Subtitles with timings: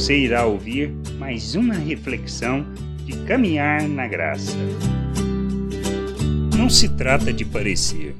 [0.00, 2.64] Você irá ouvir mais uma reflexão
[3.04, 4.56] de caminhar na graça.
[6.56, 8.16] Não se trata de parecer.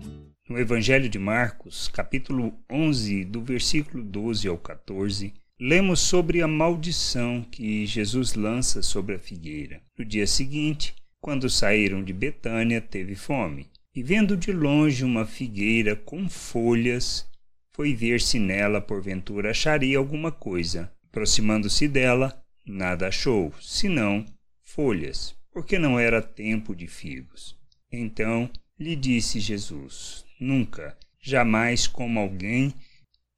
[0.46, 7.42] No Evangelho de Marcos, capítulo 11, do versículo 12 ao 14, lemos sobre a maldição
[7.50, 9.80] que Jesus lança sobre a figueira.
[9.98, 13.68] No dia seguinte, quando saíram de Betânia, teve fome.
[13.96, 17.26] E vendo de longe uma figueira com folhas,
[17.72, 20.92] foi ver se nela porventura acharia alguma coisa.
[21.10, 24.24] Aproximando-se dela, nada achou, senão
[24.62, 27.58] folhas, porque não era tempo de figos.
[27.90, 28.48] Então
[28.78, 32.72] lhe disse Jesus: Nunca, jamais como alguém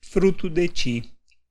[0.02, 1.04] fruto de ti.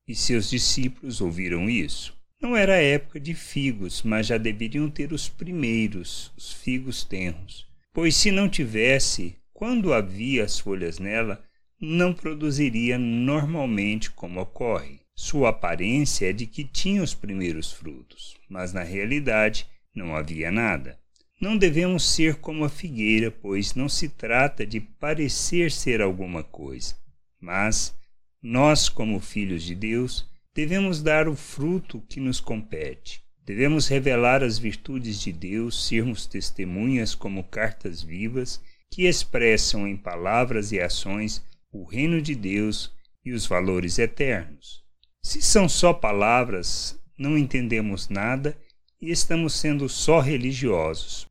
[0.07, 2.15] E seus discípulos ouviram isso.
[2.39, 7.67] Não era época de figos, mas já deveriam ter os primeiros, os figos tenros.
[7.91, 11.43] Pois se não tivesse, quando havia as folhas nela,
[11.79, 15.01] não produziria normalmente como ocorre.
[15.23, 20.99] Sua aparência é de que tinha os primeiros frutos, mas na realidade não havia nada.
[21.39, 26.95] Não devemos ser como a figueira, pois não se trata de parecer ser alguma coisa,
[27.39, 27.95] mas
[28.41, 33.21] nós, como filhos de Deus, devemos dar o fruto que nos compete.
[33.45, 40.71] Devemos revelar as virtudes de Deus, sermos testemunhas como cartas vivas que expressam em palavras
[40.71, 42.91] e ações o reino de Deus
[43.23, 44.81] e os valores eternos.
[45.23, 48.57] Se são só palavras, não entendemos nada
[48.99, 51.27] e estamos sendo só religiosos.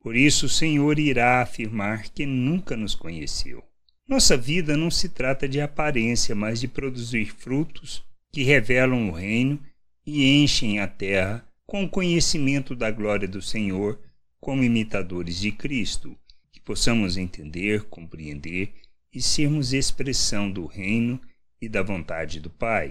[0.00, 3.62] Por isso o Senhor irá afirmar que nunca nos conheceu.
[4.08, 9.60] Nossa vida não se trata de aparência, mas de produzir frutos que revelam o reino
[10.04, 14.00] e enchem a terra com o conhecimento da glória do Senhor
[14.40, 16.16] como imitadores de Cristo,
[16.52, 18.72] que possamos entender, compreender
[19.12, 21.20] e sermos expressão do reino
[21.60, 22.90] e da vontade do Pai.